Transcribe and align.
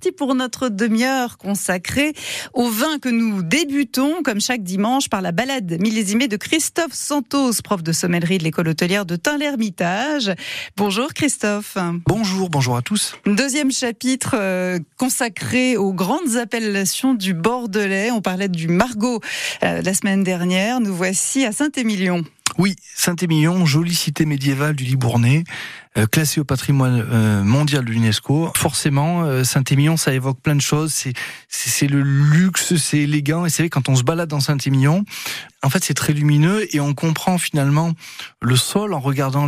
parti 0.00 0.12
pour 0.12 0.34
notre 0.34 0.70
demi-heure 0.70 1.36
consacrée 1.36 2.14
au 2.54 2.70
vin 2.70 2.98
que 2.98 3.10
nous 3.10 3.42
débutons, 3.42 4.22
comme 4.22 4.40
chaque 4.40 4.62
dimanche, 4.62 5.10
par 5.10 5.20
la 5.20 5.30
balade 5.30 5.76
millésimée 5.78 6.26
de 6.26 6.38
Christophe 6.38 6.94
Santos, 6.94 7.60
prof 7.62 7.82
de 7.82 7.92
sommellerie 7.92 8.38
de 8.38 8.44
l'école 8.44 8.68
hôtelière 8.68 9.04
de 9.04 9.16
Tain-l'Hermitage. 9.16 10.32
Bonjour 10.78 11.12
Christophe. 11.12 11.76
Bonjour, 12.06 12.48
bonjour 12.48 12.78
à 12.78 12.82
tous. 12.82 13.14
Deuxième 13.26 13.70
chapitre 13.70 14.36
euh, 14.38 14.78
consacré 14.96 15.76
aux 15.76 15.92
grandes 15.92 16.36
appellations 16.36 17.12
du 17.12 17.34
Bordelais. 17.34 18.10
On 18.10 18.22
parlait 18.22 18.48
du 18.48 18.68
Margot 18.68 19.20
euh, 19.62 19.82
la 19.82 19.92
semaine 19.92 20.24
dernière. 20.24 20.80
Nous 20.80 20.94
voici 20.94 21.44
à 21.44 21.52
Saint-Émilion. 21.52 22.24
Oui, 22.58 22.74
Saint-Émilion, 22.94 23.64
jolie 23.64 23.94
cité 23.94 24.26
médiévale 24.26 24.74
du 24.74 24.84
Libournais, 24.84 25.44
euh, 26.00 26.06
classée 26.06 26.40
au 26.40 26.44
patrimoine 26.44 27.04
euh, 27.10 27.42
mondial 27.42 27.84
de 27.84 27.90
l'UNESCO. 27.90 28.52
Forcément, 28.56 29.22
euh, 29.22 29.44
Saint-Émilion, 29.44 29.96
ça 29.96 30.12
évoque 30.12 30.40
plein 30.40 30.54
de 30.54 30.60
choses. 30.60 30.92
C'est, 30.92 31.12
c'est, 31.48 31.86
le 31.86 32.00
luxe, 32.02 32.76
c'est 32.76 32.98
élégant. 32.98 33.46
Et 33.46 33.50
c'est 33.50 33.64
vrai, 33.64 33.70
quand 33.70 33.88
on 33.88 33.96
se 33.96 34.02
balade 34.02 34.28
dans 34.28 34.40
Saint-Émilion, 34.40 35.04
en 35.62 35.68
fait, 35.68 35.84
c'est 35.84 35.94
très 35.94 36.14
lumineux 36.14 36.74
et 36.74 36.80
on 36.80 36.94
comprend 36.94 37.36
finalement 37.36 37.92
le 38.40 38.56
sol 38.56 38.94
en 38.94 39.00
regardant 39.00 39.46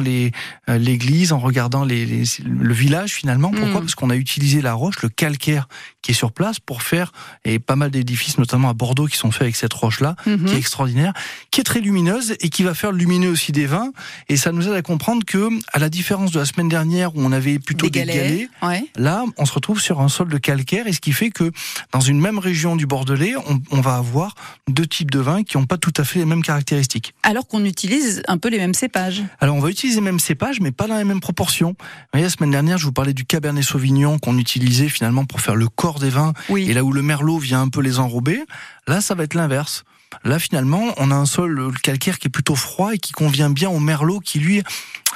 l'église, 0.69 1.33
en 1.33 1.38
regardant 1.38 1.84
les, 1.84 2.05
les, 2.05 2.24
le 2.45 2.74
village 2.74 3.15
finalement. 3.15 3.51
Pourquoi? 3.51 3.80
Mm. 3.80 3.84
Parce 3.84 3.95
qu'on 3.95 4.10
a 4.10 4.16
utilisé 4.16 4.60
la 4.60 4.74
roche, 4.74 5.01
le 5.02 5.09
calcaire 5.09 5.69
qui 6.02 6.10
est 6.10 6.15
sur 6.15 6.32
place 6.32 6.60
pour 6.60 6.82
faire 6.82 7.12
et 7.45 7.59
pas 7.59 7.77
mal 7.77 7.91
d'édifices, 7.91 8.37
notamment 8.37 8.69
à 8.69 8.74
Bordeaux, 8.74 9.07
qui 9.07 9.16
sont 9.16 9.30
faits 9.30 9.43
avec 9.43 9.57
cette 9.57 9.73
roche-là, 9.73 10.16
mm-hmm. 10.27 10.45
qui 10.45 10.55
est 10.55 10.59
extraordinaire, 10.59 11.15
qui 11.51 11.60
est 11.60 11.65
très 11.65 11.80
lumineuse 11.80 12.34
et 12.41 12.51
qui 12.51 12.62
va 12.62 12.74
faire 12.74 12.93
lumineux 12.93 13.30
aussi 13.30 13.52
des 13.52 13.66
vins. 13.66 13.93
Et 14.29 14.37
ça 14.37 14.52
nous 14.52 14.69
aide 14.69 14.74
à 14.74 14.82
comprendre 14.82 15.24
que, 15.24 15.48
à 15.73 15.79
la 15.79 15.88
différence 15.88 16.30
de 16.30 16.41
la 16.42 16.46
semaine 16.46 16.69
dernière 16.69 17.14
où 17.14 17.20
on 17.20 17.30
avait 17.30 17.60
plutôt 17.60 17.88
des, 17.88 18.01
des 18.01 18.06
galets, 18.06 18.48
ouais. 18.62 18.84
là, 18.96 19.24
on 19.38 19.46
se 19.46 19.52
retrouve 19.52 19.80
sur 19.80 20.01
un 20.01 20.09
sol 20.09 20.28
de 20.28 20.38
calcaire, 20.38 20.88
et 20.88 20.92
ce 20.92 21.01
qui 21.01 21.12
fait 21.12 21.30
que 21.30 21.52
dans 21.92 22.01
une 22.01 22.20
même 22.20 22.41
région 22.41 22.74
du 22.74 22.84
Bordelais, 22.84 23.34
on, 23.46 23.62
on 23.70 23.80
va 23.80 23.95
avoir 23.95 24.34
deux 24.68 24.87
types 24.87 25.13
de 25.13 25.20
vins 25.20 25.45
qui 25.45 25.57
n'ont 25.57 25.66
pas 25.66 25.79
tout 25.79 25.93
à 25.96 26.04
fait 26.04 26.18
les 26.18 26.24
mêmes 26.24 26.43
caractéristiques. 26.43 27.15
Alors 27.23 27.46
qu'on 27.46 27.65
utilise 27.65 28.24
un 28.26 28.38
peu 28.38 28.48
les 28.48 28.59
mêmes 28.59 28.74
cépages. 28.74 29.23
Alors 29.38 29.54
on 29.54 29.60
va 29.60 29.70
utiliser 29.70 30.01
les 30.01 30.04
mêmes 30.04 30.18
cépages, 30.18 30.60
mais 30.60 30.73
pas 30.73 30.88
dans 30.88 30.98
les 30.98 31.04
mêmes 31.04 31.20
proportions. 31.20 31.76
Vous 31.79 32.09
voyez, 32.13 32.24
la 32.24 32.30
semaine 32.30 32.51
dernière, 32.51 32.76
je 32.76 32.87
vous 32.87 32.93
parlais 32.93 33.15
du 33.15 33.24
Cabernet 33.24 33.63
Sauvignon 33.63 34.18
qu'on 34.18 34.37
utilisait 34.37 34.88
finalement 34.88 35.24
pour 35.24 35.40
faire 35.40 35.54
le 35.54 35.68
corps 35.68 36.01
des 36.01 36.10
vins, 36.10 36.32
oui. 36.48 36.68
et 36.68 36.74
là 36.74 36.82
où 36.82 36.93
le 36.93 37.02
Merlot 37.02 37.38
vient 37.38 37.63
un 37.63 37.68
peu 37.68 37.82
les 37.82 38.01
enrober, 38.01 38.43
là, 38.88 39.01
ça 39.01 39.15
va 39.15 39.23
être 39.23 39.35
l'inverse. 39.35 39.85
Là, 40.24 40.38
finalement, 40.38 40.82
on 40.98 41.10
a 41.10 41.15
un 41.15 41.26
sol 41.26 41.73
calcaire 41.82 42.18
qui 42.18 42.29
est 42.29 42.30
plutôt 42.30 42.54
froid 42.54 42.95
et 42.95 42.98
qui 42.98 43.13
convient 43.13 43.51
bien 43.51 43.70
au 43.70 43.80
merlot 43.80 44.20
qui, 44.20 44.38
lui, 44.38 44.63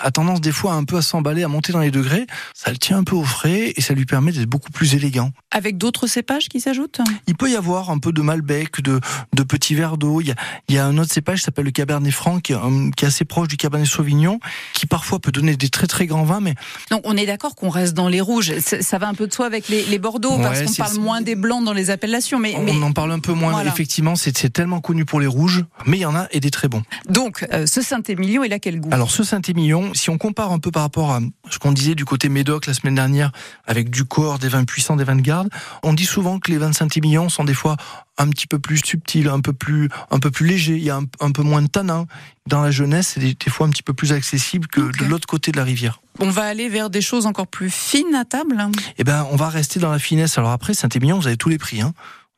a 0.01 0.11
tendance 0.11 0.41
des 0.41 0.53
fois 0.53 0.75
un 0.75 0.85
peu 0.85 0.97
à 0.97 1.03
s'emballer, 1.03 1.43
à 1.43 1.49
monter 1.49 1.73
dans 1.73 1.81
les 1.81 1.91
degrés. 1.91 2.27
Ça 2.55 2.71
le 2.71 2.79
tient 2.79 2.99
un 2.99 3.05
peu 3.05 3.17
au 3.17 3.25
frais 3.25 3.73
et 3.77 3.81
ça 3.81 3.95
lui 3.95 4.07
permet 4.07 4.33
d'être 4.33 4.49
beaucoup 4.49 4.71
plus 4.71 4.95
élégant. 4.95 5.31
Avec 5.51 5.79
d'autres 5.79 6.07
cépages 6.07 6.49
qui 6.49 6.61
s'ajoutent? 6.61 7.01
Il 7.27 7.35
peut 7.37 7.51
y 7.51 7.57
avoir 7.57 7.91
un 7.91 7.99
peu 7.99 8.13
de 8.13 8.23
Malbec, 8.23 8.81
de, 8.83 9.01
de 9.35 9.43
petits 9.43 9.75
verres 9.75 9.97
d'eau. 9.97 10.21
Il 10.21 10.29
y 10.29 10.31
a, 10.31 10.35
il 10.69 10.75
y 10.75 10.79
a 10.79 10.87
un 10.87 10.99
autre 10.99 11.13
cépage 11.13 11.39
qui 11.39 11.45
s'appelle 11.45 11.65
le 11.65 11.71
Cabernet 11.71 12.13
Franc, 12.13 12.41
qui, 12.41 12.55
qui, 12.97 13.05
est 13.05 13.09
assez 13.09 13.25
proche 13.25 13.49
du 13.49 13.57
Cabernet 13.57 13.89
Sauvignon, 13.89 14.41
qui 14.75 14.87
parfois 14.87 15.19
peut 15.19 15.33
donner 15.33 15.57
des 15.57 15.69
très 15.69 15.87
très 15.87 16.07
grands 16.07 16.25
vins. 16.25 16.41
Mais 16.41 16.55
Donc 16.91 17.03
on 17.05 17.17
est 17.17 17.27
d'accord 17.27 17.55
qu'on 17.55 17.71
reste 17.71 17.95
dans 17.95 18.09
les 18.09 18.21
rouges. 18.21 18.59
Ça 18.59 18.99
va 18.99 19.09
un 19.09 19.15
peu 19.15 19.27
de 19.27 19.33
soi 19.33 19.47
avec 19.47 19.69
les, 19.69 19.85
les 19.85 19.99
Bordeaux, 19.99 20.37
ouais, 20.37 20.43
parce 20.43 20.63
qu'on 20.63 20.75
parle 20.75 20.99
moins 20.99 21.21
des 21.21 21.35
blancs 21.35 21.65
dans 21.65 21.73
les 21.73 21.91
appellations. 21.91 22.39
Mais, 22.39 22.55
on 22.57 22.63
mais... 22.63 22.73
en 22.83 22.93
parle 22.93 23.13
un 23.13 23.19
peu 23.19 23.33
moins. 23.33 23.53
Voilà. 23.53 23.71
Effectivement, 23.71 24.17
c'est 24.17 24.53
tellement 24.53 24.81
connu 24.81 25.05
pour 25.05 25.21
les 25.21 25.27
rouges, 25.27 25.65
mais 25.87 25.97
il 25.97 26.01
y 26.01 26.07
en 26.07 26.15
a 26.15 26.27
et 26.31 26.41
des 26.41 26.51
très 26.51 26.69
bons. 26.69 26.83
Donc 27.09 27.47
euh, 27.53 27.67
ce 27.67 27.83
Saint-Émilion, 27.83 28.45
il 28.45 28.53
a 28.53 28.59
quel 28.59 28.81
goût? 28.81 28.91
Alors 28.93 29.11
ce 29.11 29.23
Saint-Émilion, 29.23 29.86
si 29.95 30.11
on 30.11 30.19
compare 30.19 30.53
un 30.53 30.59
peu 30.59 30.71
par 30.71 30.83
rapport 30.83 31.13
à 31.13 31.21
ce 31.51 31.59
qu'on 31.59 31.73
disait 31.73 31.95
du 31.95 32.05
côté 32.05 32.29
Médoc 32.29 32.67
la 32.67 32.75
semaine 32.75 32.95
dernière, 32.95 33.33
avec 33.67 33.91
du 33.91 34.05
corps, 34.05 34.39
des 34.39 34.49
vins 34.49 34.65
puissants, 34.65 34.97
des 34.97 35.05
vins 35.05 35.17
de 35.17 35.21
garde, 35.21 35.49
on 35.83 35.93
dit 35.93 36.07
souvent 36.07 36.39
que 36.39 36.51
les 36.51 36.59
vins 36.59 36.71
de 36.71 36.75
Saint-Émilion 36.75 37.29
sont 37.29 37.45
des 37.45 37.55
fois 37.55 37.77
un 38.19 38.29
petit 38.29 38.47
peu 38.47 38.59
plus 38.59 38.79
subtils, 38.79 39.29
un 39.29 39.41
peu 39.41 39.53
plus, 39.53 39.89
un 40.11 40.19
peu 40.19 40.31
plus 40.31 40.47
légers. 40.47 40.77
Il 40.77 40.83
y 40.83 40.91
a 40.91 40.97
un, 40.97 41.05
un 41.21 41.33
peu 41.33 41.43
moins 41.43 41.63
de 41.63 41.69
tanin. 41.69 42.07
Dans 42.47 42.63
la 42.63 42.71
jeunesse, 42.71 43.13
c'est 43.15 43.21
des, 43.21 43.35
des, 43.35 43.51
fois 43.51 43.67
un 43.67 43.71
petit 43.71 43.83
peu 43.83 43.93
plus 43.93 44.13
accessible 44.13 44.69
que 44.69 44.81
okay. 44.81 45.05
de 45.05 45.11
l'autre 45.11 45.27
côté 45.27 45.53
de 45.53 45.57
la 45.57 45.65
rivière. 45.65 46.01
On 46.19 46.31
va 46.31 46.45
aller 46.45 46.69
vers 46.69 46.89
des 46.89 47.03
choses 47.03 47.27
encore 47.27 47.47
plus 47.47 47.71
fines 47.71 48.15
à 48.15 48.25
table. 48.25 48.57
Eh 48.99 49.05
ben, 49.05 49.27
on 49.31 49.37
va 49.37 49.49
rester 49.49 49.81
dans 49.81 49.91
la 49.91 49.99
finesse. 49.99 50.39
Alors 50.39 50.51
après, 50.51 50.73
Saint-Émilion, 50.73 51.19
vous 51.19 51.27
avez 51.27 51.37
tous 51.37 51.49
les 51.49 51.59
prix. 51.59 51.81
Hein. 51.81 51.93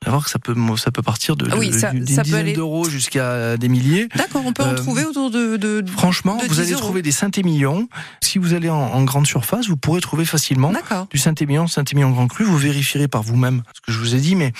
Vous 0.04 0.12
voir 0.12 0.25
que 0.25 0.31
ça 0.31 0.38
peut, 0.38 0.54
ça 0.76 0.92
peut 0.92 1.03
partir 1.03 1.34
de, 1.34 1.53
oui, 1.56 1.72
ça, 1.72 1.91
d'une 1.91 2.06
ça 2.06 2.22
dizaine 2.22 2.53
d'euros 2.53 2.88
jusqu'à 2.88 3.56
des 3.56 3.69
milliers. 3.69 4.09
D'accord, 4.14 4.42
on 4.47 4.53
peut 4.53 4.62
en 4.62 4.69
euh, 4.69 4.75
trouver 4.75 5.04
autour 5.04 5.31
de. 5.31 5.56
de 5.56 5.84
franchement, 5.91 6.36
de 6.36 6.47
vous 6.47 6.60
allez 6.60 6.72
euros. 6.72 6.81
trouver 6.81 7.03
des 7.03 7.10
Saint-Émilion. 7.10 7.88
Si 8.22 8.38
vous 8.38 8.54
allez 8.54 8.70
en, 8.70 8.76
en, 8.76 9.03
grande 9.03 9.26
surface, 9.26 9.66
vous 9.66 9.76
pourrez 9.76 10.00
trouver 10.00 10.25
facilement 10.25 10.72
du 11.10 11.19
Saint-Émilion, 11.19 11.66
Saint-Émilion 11.66 12.10
Grand 12.10 12.28
Cru. 12.28 12.44
Vous 12.44 12.56
vérifierez 12.56 13.08
par 13.08 13.25
vous-même 13.25 13.62
ce 13.75 13.81
que 13.81 13.91
je 13.92 13.98
vous 13.98 14.14
ai 14.14 14.20
dit, 14.20 14.37
mais 14.37 14.53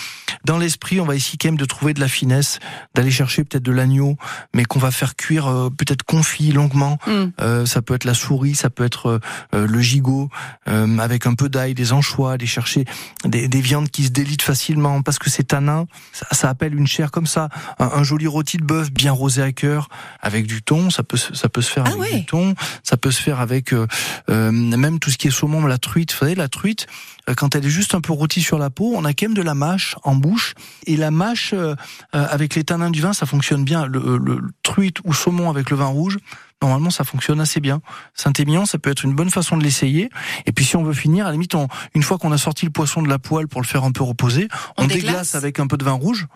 dans 0.45 0.59
l'esprit, 0.59 1.01
on 1.01 1.05
va 1.05 1.15
essayer 1.15 1.39
quand 1.41 1.49
même 1.49 1.57
de 1.57 1.65
trouver 1.65 1.95
de 1.95 2.01
la 2.01 2.09
finesse, 2.09 2.59
d'aller 2.95 3.11
chercher 3.11 3.45
peut-être 3.45 3.63
de 3.63 3.73
l'agneau, 3.73 4.17
mais 4.55 4.65
qu'on 4.65 4.79
va 4.79 4.91
faire 4.91 5.17
cuire 5.17 5.47
euh, 5.47 5.71
peut-être 5.71 6.03
confit 6.03 6.53
longuement. 6.53 6.99
Mm. 7.07 7.25
Euh, 7.41 7.67
ça 7.67 7.83
peut 7.83 7.95
être 7.95 8.05
la 8.05 8.15
souris, 8.15 8.55
ça 8.55 8.71
peut 8.71 8.85
être 8.85 9.21
euh, 9.55 9.67
le 9.67 9.81
gigot, 9.81 10.29
avec 10.67 11.27
un 11.27 11.35
peu 11.35 11.49
d'ail, 11.49 11.75
des 11.75 11.93
anchois, 11.93 12.33
aller 12.33 12.47
chercher 12.47 12.85
des, 13.25 13.49
des 13.49 13.61
viandes 13.61 13.89
qui 13.89 14.05
se 14.05 14.11
délitent 14.11 14.43
facilement 14.43 15.03
parce 15.03 15.19
que 15.19 15.31
c'est 15.31 15.45
tanin. 15.45 15.87
Ça, 16.13 16.27
ça, 16.33 16.49
appelle 16.49 16.75
une 16.75 16.87
chair 16.87 17.11
comme 17.11 17.27
ça, 17.27 17.49
un, 17.79 17.87
un 17.87 18.03
joli 18.03 18.27
rôti 18.27 18.59
de 18.59 18.65
bœuf 18.65 18.91
bien 18.93 19.13
rosé 19.13 19.43
à 19.43 19.53
cœur 19.53 19.89
avec 20.21 20.47
du 20.47 20.63
thon, 20.63 20.91
ça 20.91 21.03
peut 21.03 21.17
ça 21.17 21.49
peut 21.49 21.63
se 21.63 21.71
faire 21.71 21.85
ah 21.87 21.91
avec 21.91 22.01
ouais. 22.01 22.19
du 22.21 22.27
thon, 22.27 22.55
ça 22.83 22.97
peut 22.97 23.11
se 23.11 23.21
faire 23.21 23.41
avec 23.41 23.73
euh, 23.73 23.87
euh, 24.31 24.51
même 24.53 24.99
tout 24.99 25.11
ce 25.11 25.19
qui 25.19 25.29
est 25.29 25.31
saumon, 25.31 25.67
la 25.67 25.79
truite. 25.79 26.13
Vous 26.13 26.19
savez, 26.19 26.35
la 26.35 26.49
truite, 26.49 26.87
euh, 27.29 27.35
quand 27.35 27.55
elle 27.55 27.65
est 27.65 27.71
juste 27.71 27.95
un 27.95 28.01
peu 28.01 28.13
rôtie 28.13 28.43
sur 28.43 28.59
la 28.59 28.71
peau, 28.71 28.95
on 28.97 29.05
a 29.05 29.13
quand 29.13 29.27
même 29.27 29.35
de 29.35 29.43
la 29.43 29.55
mâche 29.55 29.97
en 30.05 30.15
bouche 30.29 30.55
et 30.87 30.97
la 30.97 31.11
mâche 31.11 31.53
euh, 31.55 31.75
avec 32.13 32.55
les 32.55 32.65
tanins 32.65 32.91
du 32.91 33.01
vin, 33.01 33.13
ça 33.13 33.27
fonctionne 33.27 33.65
bien. 33.65 33.87
Le, 33.87 34.19
le, 34.19 34.41
truite 34.63 34.99
ou 35.05 35.15
saumon 35.15 35.49
avec 35.49 35.71
le 35.71 35.77
vin 35.77 35.87
rouge, 35.87 36.19
normalement 36.61 36.91
ça 36.91 37.05
fonctionne 37.05 37.41
assez 37.41 37.61
bien. 37.61 37.81
Saint-Émilion, 38.15 38.67
ça 38.67 38.79
peut 38.79 38.91
être 38.91 39.05
une 39.05 39.15
bonne 39.15 39.31
façon 39.31 39.57
de 39.57 39.65
l'essayer. 39.65 40.11
Et 40.47 40.53
puis 40.53 40.65
si 40.65 40.77
on 40.77 40.83
veut 40.83 40.93
finir, 40.93 41.25
à 41.25 41.29
la 41.29 41.33
limite, 41.33 41.55
on, 41.55 41.69
une 41.95 42.03
fois 42.03 42.19
qu'on 42.19 42.33
a 42.33 42.39
sorti 42.39 42.67
le 42.67 42.71
poisson 42.71 43.03
de 43.03 43.09
la 43.09 43.19
poêle 43.19 43.49
pour 43.49 43.63
le 43.63 43.67
faire 43.67 43.85
un 43.85 43.93
peu 43.93 44.03
reposer, 44.03 44.49
on, 44.77 44.85
on 44.85 44.87
déglace. 44.87 45.05
déglace 45.05 45.35
avec 45.35 45.59
un 45.59 45.67
peu 45.67 45.77
de 45.77 45.85
vin 45.85 45.93
rouge. 45.93 46.27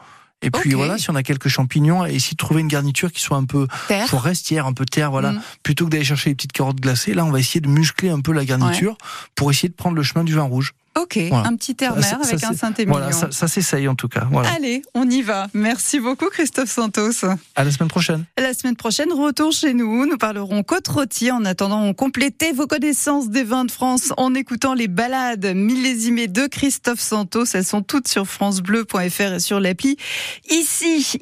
Et 0.43 0.51
puis 0.51 0.71
okay. 0.71 0.75
voilà, 0.75 0.99
si 0.99 1.09
on 1.09 1.15
a 1.15 1.23
quelques 1.23 1.49
champignons, 1.49 2.05
et 2.05 2.15
essayer 2.15 2.33
de 2.33 2.37
trouver 2.37 2.63
une 2.63 2.69
garniture 2.69 3.13
qui 3.13 3.21
soit 3.21 3.37
un 3.37 3.45
peu 3.45 3.69
terre. 3.87 4.09
forestière, 4.09 4.67
un 4.67 4.73
peu 4.73 4.85
terre, 4.85 5.13
voilà, 5.13 5.33
mmh. 5.33 5.43
plutôt 5.63 5.85
que 5.85 5.91
d'aller 5.91 6.05
chercher 6.05 6.31
les 6.31 6.35
petites 6.35 6.53
carottes 6.53 6.81
glacées. 6.81 7.15
Là, 7.15 7.25
on 7.25 7.31
va 7.31 7.39
essayer 7.39 7.61
de 7.61 7.69
muscler 7.69 8.11
un 8.11 8.21
peu 8.21 8.33
la 8.33 8.45
garniture 8.45 8.93
ouais. 8.93 9.29
pour 9.37 9.51
essayer 9.53 9.69
de 9.69 9.75
prendre 9.75 9.95
le 9.95 10.03
chemin 10.03 10.25
du 10.25 10.35
vin 10.35 10.43
rouge. 10.43 10.75
Ok, 11.01 11.19
voilà. 11.29 11.49
un 11.49 11.57
petit 11.57 11.75
terre-mer 11.75 12.19
avec 12.23 12.39
ça, 12.39 12.49
un 12.49 12.55
Saint-Émilion. 12.55 12.99
Voilà, 12.99 13.13
ça, 13.13 13.31
ça 13.31 13.49
s'essaye 13.49 13.89
en 13.89 13.95
tout 13.95 14.09
cas. 14.09 14.27
Voilà. 14.31 14.53
Allez, 14.53 14.83
on 14.95 15.09
y 15.09 15.23
va. 15.23 15.49
Merci 15.55 16.01
beaucoup 16.01 16.27
Christophe 16.27 16.71
Santos. 16.71 17.25
À 17.55 17.65
la 17.65 17.71
semaine 17.71 17.89
prochaine. 17.89 18.25
La 18.37 18.53
semaine 18.53 18.77
prochaine, 18.77 19.11
retour 19.13 19.53
chez 19.53 19.73
nous. 19.73 20.07
Nous 20.07 20.19
parlerons 20.19 20.63
côte 20.63 20.89
rôtie. 20.89 21.31
En 21.31 21.45
attendant, 21.45 21.93
complétez 21.95 22.53
vos 22.53 22.67
connaissances 22.67 23.31
des 23.31 23.43
vins 23.43 23.65
de 23.65 23.71
France 23.71 24.13
en 24.19 24.35
écoutant 24.35 24.75
les 24.75 24.89
balades 24.89 25.55
millésimées 25.55 26.29
de 26.29 26.47
Christophe 26.47 27.01
Santos. 27.01 27.45
Elles 27.55 27.65
sont 27.65 27.83
toutes 27.83 28.09
sur 28.09 28.27
francebleu.fr 28.27 29.35
et 29.35 29.41
sur 29.41 29.61
l'appli. 29.61 29.97
Ici, 30.51 31.19